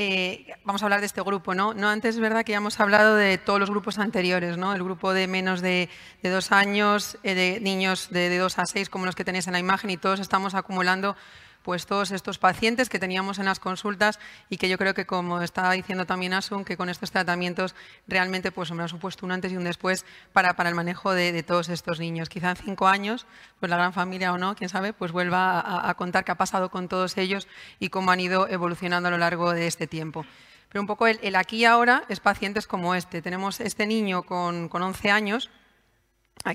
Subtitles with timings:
[0.00, 1.74] eh, vamos a hablar de este grupo, ¿no?
[1.74, 4.72] No antes es verdad que ya hemos hablado de todos los grupos anteriores, ¿no?
[4.72, 5.88] El grupo de menos de,
[6.22, 9.54] dos años, eh, de niños de, de dos a seis, como los que tenéis en
[9.54, 11.16] la imagen, y todos estamos acumulando
[11.68, 15.42] pues todos estos pacientes que teníamos en las consultas y que yo creo que, como
[15.42, 17.74] estaba diciendo también Asun, que con estos tratamientos
[18.06, 21.42] realmente pues, me ha supuesto un antes y un después para, para el manejo de,
[21.42, 22.30] todos estos niños.
[22.30, 23.26] Quizá en cinco años,
[23.60, 26.70] pues la gran familia o no, quién sabe, pues vuelva a, contar qué ha pasado
[26.70, 27.46] con todos ellos
[27.78, 30.24] y cómo han ido evolucionando a lo largo de este tiempo.
[30.70, 33.20] Pero un poco el, aquí y ahora es pacientes como este.
[33.20, 35.50] Tenemos este niño con, con 11 años,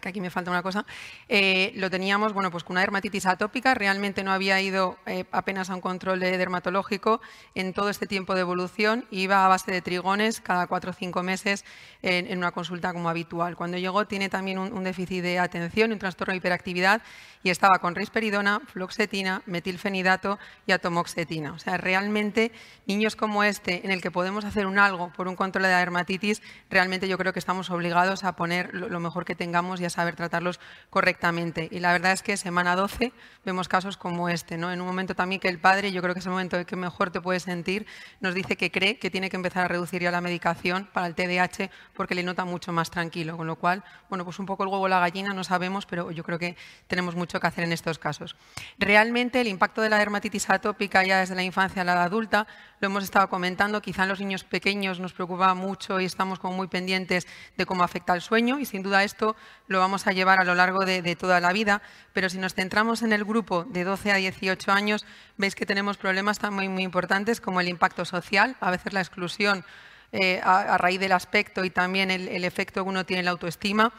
[0.01, 0.85] que aquí me falta una cosa,
[1.29, 5.69] eh, lo teníamos bueno, pues con una dermatitis atópica, realmente no había ido eh, apenas
[5.69, 7.21] a un control dermatológico
[7.55, 11.23] en todo este tiempo de evolución, iba a base de trigones cada cuatro o cinco
[11.23, 11.65] meses
[12.01, 13.55] en, una consulta como habitual.
[13.55, 17.01] Cuando llegó tiene también un, déficit de atención, un trastorno de hiperactividad
[17.43, 21.53] y estaba con risperidona, fluoxetina, metilfenidato y atomoxetina.
[21.53, 22.51] O sea, realmente
[22.85, 26.41] niños como este, en el que podemos hacer un algo por un control de dermatitis,
[26.69, 30.15] realmente yo creo que estamos obligados a poner lo mejor que tengamos y a saber
[30.15, 31.67] tratarlos correctamente.
[31.71, 33.13] Y la verdad es que semana 12
[33.45, 34.57] vemos casos como este.
[34.57, 34.71] ¿no?
[34.71, 36.75] En un momento también que el padre, yo creo que es el momento en que
[36.75, 37.85] mejor te puedes sentir,
[38.19, 41.15] nos dice que cree que tiene que empezar a reducir ya la medicación para el
[41.15, 43.37] TDAH porque le nota mucho más tranquilo.
[43.37, 46.11] Con lo cual, bueno, pues un poco el huevo o la gallina, no sabemos, pero
[46.11, 46.55] yo creo que
[46.87, 48.35] tenemos mucho que hacer en estos casos.
[48.77, 52.47] Realmente el impacto de la dermatitis atópica ya desde la infancia a la edad adulta
[52.79, 56.57] lo hemos estado comentando, quizá en los niños pequeños nos preocupa mucho y estamos como
[56.57, 59.35] muy pendientes de cómo afecta el sueño y sin duda esto
[59.67, 61.81] lo vamos a llevar a lo largo de, toda la vida,
[62.13, 65.05] pero si nos centramos en el grupo de 12 a 18 años,
[65.37, 69.65] veis que tenemos problemas muy, muy importantes como el impacto social, a veces la exclusión
[70.11, 73.31] eh, a, raíz del aspecto y también el, el efecto que uno tiene en la
[73.31, 73.91] autoestima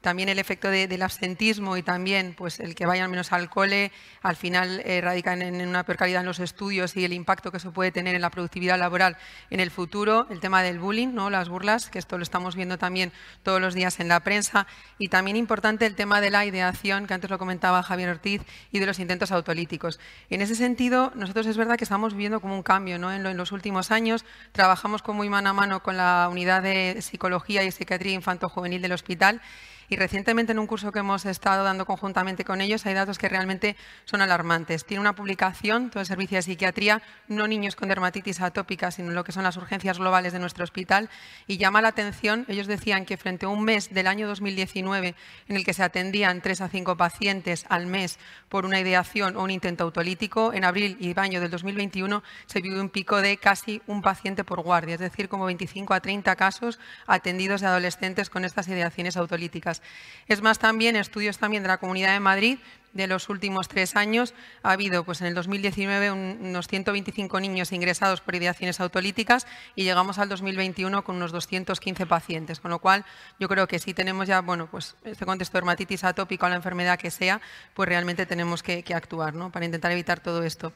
[0.00, 3.90] también el efecto del absentismo y también pues, el que vayan menos al cole,
[4.22, 7.56] al final eh, radican en, una peor calidad en los estudios y el impacto que
[7.56, 9.16] eso puede tener en la productividad laboral
[9.50, 10.26] en el futuro.
[10.30, 11.30] El tema del bullying, ¿no?
[11.30, 14.66] las burlas, que esto lo estamos viendo también todos los días en la prensa.
[14.98, 18.78] Y también importante el tema de la ideación, que antes lo comentaba Javier Ortiz, y
[18.78, 19.98] de los intentos autolíticos.
[20.30, 23.12] En ese sentido, nosotros es verdad que estamos viviendo como un cambio ¿no?
[23.12, 24.24] en, en los últimos años.
[24.52, 28.92] Trabajamos como muy mano a mano con la unidad de psicología y psiquiatría infanto-juvenil del
[28.92, 29.42] hospital
[29.88, 33.28] y recientemente en un curso que hemos estado dando conjuntamente con ellos hay datos que
[33.28, 34.84] realmente son alarmantes.
[34.84, 39.24] Tiene una publicación, todo el servicio de psiquiatría, no niños con dermatitis atópica, sino lo
[39.24, 41.10] que son las urgencias globales de nuestro hospital,
[41.46, 45.14] y llama la atención, ellos decían que frente a un mes del año 2019
[45.48, 49.42] en el que se atendían tres a cinco pacientes al mes por una ideación o
[49.42, 53.82] un intento autolítico, en abril y mayo del 2021 se vivió un pico de casi
[53.88, 56.78] un paciente por guardia, es decir, como 25 a 30 casos
[57.08, 59.77] atendidos de adolescentes con estas ideaciones autolíticas.
[60.26, 62.58] Es más, también estudios también de la Comunidad de Madrid
[63.02, 68.20] de los últimos tres años ha habido pues, en el 2019 unos 125 niños ingresados
[68.20, 73.04] por ideaciones autolíticas y llegamos al 2021 con unos 215 pacientes, con lo cual
[73.38, 76.56] yo creo que si tenemos ya bueno, pues, este contexto de dermatitis atópica o la
[76.56, 77.40] enfermedad que sea,
[77.74, 79.50] pues realmente tenemos que, actuar ¿no?
[79.52, 80.72] para intentar evitar todo esto.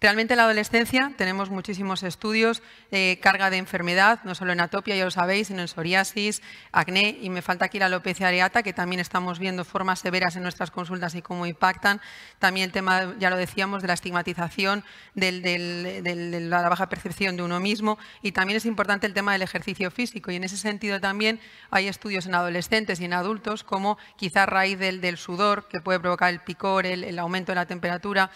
[0.00, 4.96] Realmente en la adolescencia tenemos muchísimos estudios, eh, carga de enfermedad, no solo en atopia,
[4.96, 6.40] ya lo sabéis, sino en psoriasis,
[6.72, 10.42] acné, y me falta aquí la alopecia areata, que también estamos viendo formas severas en
[10.42, 12.00] nuestras consultas y cómo impactan.
[12.38, 14.82] También el tema, ya lo decíamos, de la estigmatización,
[15.14, 19.90] de la baja percepción de uno mismo, y también es importante el tema del ejercicio
[19.90, 21.38] físico, y en ese sentido también
[21.70, 26.00] hay estudios en adolescentes y en adultos, como quizá a raíz del, sudor, que puede
[26.00, 28.30] provocar el picor, el aumento de la temperatura,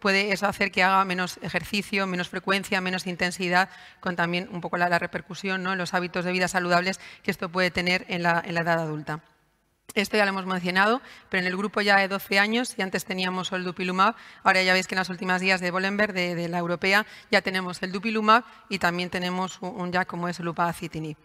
[0.00, 3.68] puede eso hacer que haga menos ejercicio, menos frecuencia, menos intensidad,
[4.00, 5.72] con también un poco la, repercusión ¿no?
[5.72, 9.20] en los hábitos de vida saludables que esto puede tener en la, edad adulta.
[9.94, 13.04] Esto ya lo hemos mencionado, pero en el grupo ya de 12 años, si antes
[13.04, 14.14] teníamos el dupilumab,
[14.44, 17.82] ahora ya veis que en las últimas días de Bolenberg, de, la europea, ya tenemos
[17.82, 21.16] el dupilumab y también tenemos un, ya como es el upadacitinib.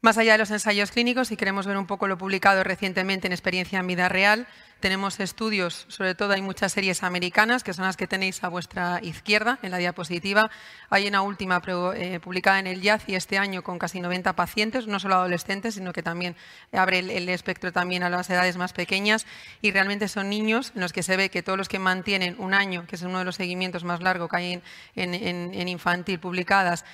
[0.00, 3.32] Más allá de los ensayos clínicos, si queremos ver un poco lo publicado recientemente en
[3.32, 4.46] experiencia en vida real,
[4.80, 9.00] tenemos estudios, sobre todo hay muchas series americanas, que son las que tenéis a vuestra
[9.02, 10.50] izquierda en la diapositiva.
[10.90, 11.60] Hay una última
[11.96, 15.92] eh, publicada en el y este año con casi 90 pacientes, no solo adolescentes, sino
[15.92, 16.36] que también
[16.72, 19.26] abre el, espectro también a las edades más pequeñas.
[19.60, 22.54] Y realmente son niños en los que se ve que todos los que mantienen un
[22.54, 24.62] año, que es uno de los seguimientos más largos que hay
[24.94, 26.84] en, infantil publicadas,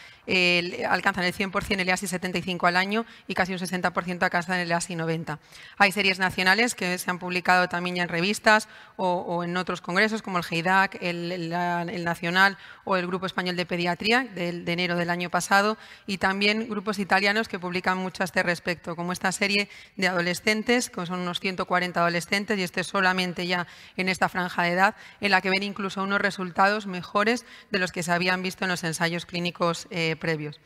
[0.88, 4.96] alcanzan el 100% el EASI 75 al año y casi un 60% alcanzan el EASI
[4.96, 5.38] 90.
[5.76, 10.22] Hay series nacionales que se han publicado también ya en revistas o, en otros congresos
[10.22, 11.50] como el GEIDAC, el,
[12.04, 15.76] Nacional o el Grupo Español de Pediatría de, enero del año pasado
[16.06, 20.88] y también grupos italianos que publican mucho a este respecto, como esta serie de adolescentes,
[20.88, 23.66] que son unos 140 adolescentes y este solamente ya
[23.96, 27.90] en esta franja de edad, en la que ven incluso unos resultados mejores de los
[27.90, 30.60] que se habían visto en los ensayos clínicos eh, previos.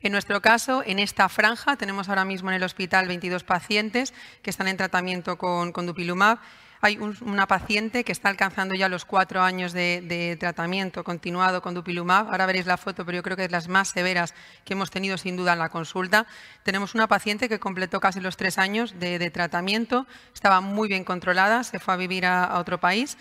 [0.00, 4.50] En nuestro caso, en esta franja, tenemos ahora mismo en el hospital 22 pacientes que
[4.50, 6.38] están en tratamiento con, dupilumab.
[6.82, 12.28] Hay una paciente que está alcanzando ya los cuatro años de, tratamiento continuado con dupilumab.
[12.30, 14.34] Ahora veréis la foto, pero yo creo que es las más severas
[14.64, 16.26] que hemos tenido sin duda en la consulta.
[16.62, 21.64] Tenemos una paciente que completó casi los tres años de, tratamiento, estaba muy bien controlada,
[21.64, 23.16] se fue a vivir a, otro país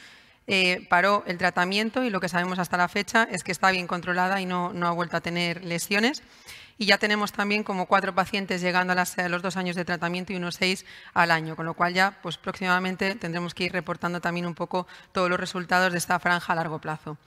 [0.47, 3.87] eh, paró el tratamiento y lo que sabemos hasta la fecha es que está bien
[3.87, 6.21] controlada y no, no ha vuelto a tener lesiones
[6.77, 10.35] y ya tenemos también como cuatro pacientes llegando a, los dos años de tratamiento y
[10.35, 14.45] unos seis al año, con lo cual ya pues, próximamente tendremos que ir reportando también
[14.45, 17.17] un poco todos los resultados de esta franja a largo plazo.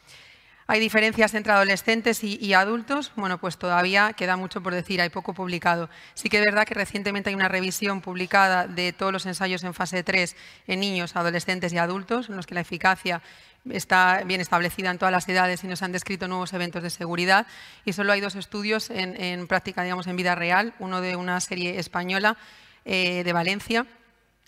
[0.70, 3.10] ¿Hay diferencias entre adolescentes y, adultos?
[3.16, 5.88] Bueno, pues todavía queda mucho por decir, hay poco publicado.
[6.12, 9.72] Sí que es verdad que recientemente hay una revisión publicada de todos los ensayos en
[9.72, 10.36] fase 3
[10.66, 13.22] en niños, adolescentes y adultos, en los que la eficacia
[13.70, 17.46] está bien establecida en todas las edades y nos han descrito nuevos eventos de seguridad.
[17.86, 21.78] Y solo hay dos estudios en, práctica, digamos, en vida real, uno de una serie
[21.78, 22.36] española
[22.84, 23.86] eh, de Valencia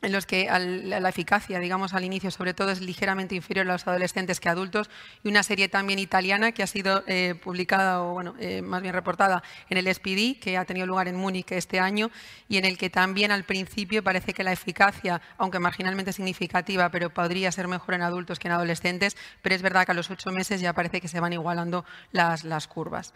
[0.02, 3.86] en los que la eficacia, digamos, al inicio sobre todo es ligeramente inferior a los
[3.86, 4.90] adolescentes que adultos,
[5.22, 8.94] y una serie también italiana que ha sido eh, publicada, o bueno, eh, más bien
[8.94, 12.10] reportada en el SPD, que ha tenido lugar en Múnich este año,
[12.48, 17.10] y en el que también al principio parece que la eficacia, aunque marginalmente significativa, pero
[17.10, 20.30] podría ser mejor en adultos que en adolescentes, pero es verdad que a los ocho
[20.30, 23.12] meses ya parece que se van igualando las curvas.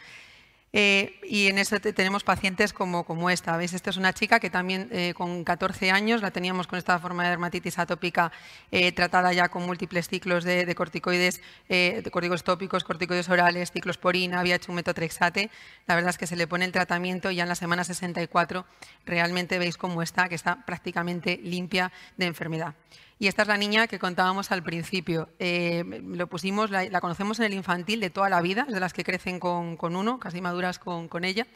[0.76, 3.56] Eh, y en eso tenemos pacientes como, como esta.
[3.56, 3.74] ¿Veis?
[3.74, 7.22] Esta es una chica que también eh, con 14 años la teníamos con esta forma
[7.22, 8.32] de dermatitis atópica
[8.72, 14.56] eh, tratada ya con múltiples ciclos de, corticoides, de corticoides tópicos, corticoides orales, ciclosporina, había
[14.56, 15.48] hecho un metotrexate.
[15.86, 18.66] La verdad es que se le pone el tratamiento y ya en la semana 64
[19.06, 22.74] realmente veis cómo está, que está prácticamente limpia de enfermedad.
[23.18, 25.28] Y esta es la niña que contábamos al principio.
[25.38, 29.04] Eh, lo pusimos, la, conocemos en el infantil de toda la vida, de las que
[29.04, 30.40] crecen con, uno, casi
[30.78, 31.46] con, ella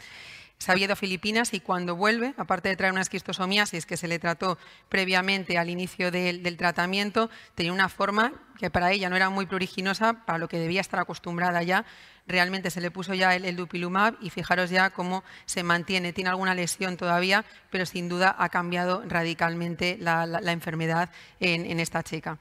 [0.58, 4.08] se había ido a Filipinas y cuando vuelve, aparte de traer una esquistosomiasis que se
[4.08, 4.58] le trató
[4.88, 10.24] previamente al inicio del, tratamiento, tenía una forma que para ella no era muy pruriginosa,
[10.26, 11.84] para lo que debía estar acostumbrada ya.
[12.26, 16.12] Realmente se le puso ya el, dupilumab y fijaros ya cómo se mantiene.
[16.12, 21.08] Tiene alguna lesión todavía, pero sin duda ha cambiado radicalmente la, enfermedad
[21.38, 22.36] en, esta chica.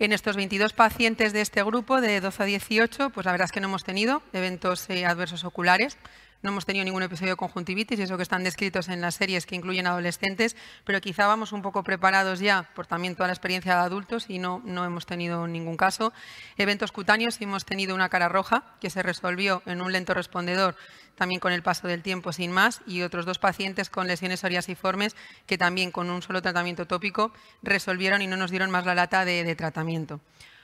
[0.00, 3.52] En estos 22 pacientes de este grupo, de 12 a 18, pues la verdad es
[3.52, 5.98] que no hemos tenido eventos eh, adversos oculares.
[6.42, 9.56] No hemos tenido ningún episodio de conjuntivitis, eso que están descritos en las series que
[9.56, 13.80] incluyen adolescentes, pero quizá vamos un poco preparados ya por también toda la experiencia de
[13.80, 16.14] adultos y no, no hemos tenido ningún caso.
[16.56, 20.76] Eventos cutáneos, hemos tenido una cara roja que se resolvió en un lento respondedor
[21.14, 25.16] también con el paso del tiempo sin más, y otros dos pacientes con lesiones psoriasiformes
[25.44, 29.26] que también con un solo tratamiento tópico resolvieron y no nos dieron más la lata
[29.26, 30.20] de tratamiento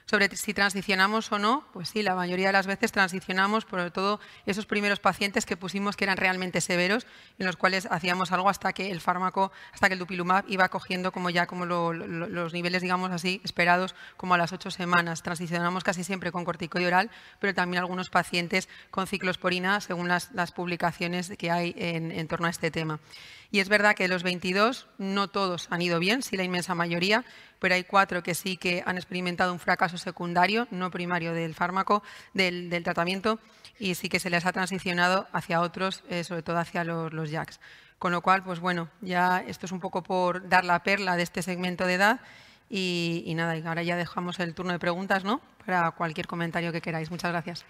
[0.08, 4.20] sobre si transicionamos o no, pues sí, la mayoría de las veces transicionamos, sobre todo
[4.46, 7.08] esos primeros pacientes que pusimos que eran realmente severos,
[7.40, 11.10] en los cuales hacíamos algo hasta que el fármaco, hasta que el dupilumab iba cogiendo
[11.10, 15.24] como ya como los niveles, digamos así, esperados como a las ocho semanas.
[15.24, 17.10] Transicionamos casi siempre con corticoide oral,
[17.40, 22.50] pero también algunos pacientes con ciclosporina, según las, publicaciones que hay en, en torno a
[22.50, 23.00] este tema.
[23.50, 26.74] Y es verdad que de los 22 no todos han ido bien, sí la inmensa
[26.74, 27.24] mayoría,
[27.58, 32.02] pero hay cuatro que sí que han experimentado un fracaso secundario, no primario del fármaco,
[32.34, 33.38] del, tratamiento,
[33.78, 37.30] y sí que se les ha transicionado hacia otros, eh, sobre todo hacia los, los
[37.30, 37.60] JAKs.
[37.98, 41.22] Con lo cual, pues bueno, ya esto es un poco por dar la perla de
[41.22, 42.20] este segmento de edad
[42.68, 45.40] y, y nada, y ahora ya dejamos el turno de preguntas, ¿no?
[45.64, 47.10] Para cualquier comentario que queráis.
[47.10, 47.64] Muchas gracias.